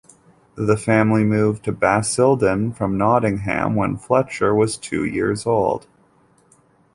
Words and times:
The 0.55 0.77
family 0.77 1.23
moved 1.23 1.63
to 1.65 1.71
Basildon 1.71 2.71
from 2.73 2.97
Nottingham 2.97 3.75
when 3.75 3.97
Fletcher 3.97 4.51
was 4.55 4.75
two 4.75 5.05
years 5.05 5.45
old. 5.45 5.85